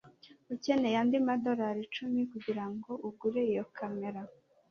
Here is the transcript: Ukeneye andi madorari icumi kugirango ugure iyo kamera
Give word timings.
Ukeneye 0.53 0.97
andi 1.01 1.17
madorari 1.27 1.79
icumi 1.87 2.21
kugirango 2.31 2.91
ugure 3.07 3.41
iyo 3.51 3.65
kamera 3.75 4.21